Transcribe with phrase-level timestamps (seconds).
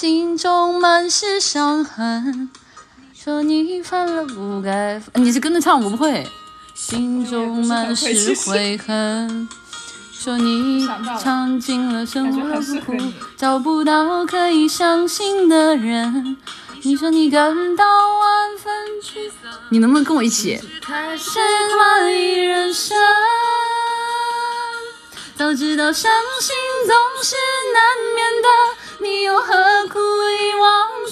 [0.00, 2.48] 心中满是伤痕。
[3.14, 6.26] 说你犯了不该犯，你是跟着唱，我不会。
[6.74, 9.46] 心中满是悔恨。
[10.10, 10.88] 说你
[11.22, 12.96] 尝尽了生活的苦，
[13.36, 16.38] 找不到可以相信的人。
[16.82, 18.72] 你说你感到万分
[19.02, 20.58] 沮丧，你能不能跟我一起？
[20.80, 21.38] 开始
[21.78, 22.96] 怀疑人生，
[25.36, 26.10] 早知道伤
[26.40, 26.56] 心
[26.86, 27.36] 总是
[27.74, 27.82] 难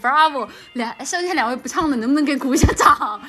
[0.00, 0.48] ，Bravo！
[0.74, 3.20] 两剩下两位不唱的，能不能给鼓一下掌？